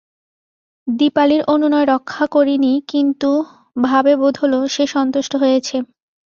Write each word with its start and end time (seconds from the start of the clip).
দীপালির 0.87 1.41
অনুনয় 1.47 1.87
রক্ষা 1.89 2.25
করি 2.27 2.55
নি 2.57 2.73
কিন্তু 2.87 3.29
ভাবে 3.81 4.13
বোধ 4.15 4.35
হল, 4.41 4.53
সে 4.67 4.83
সন্তুষ্ট 4.87 5.31
হয়েছে। 5.35 5.75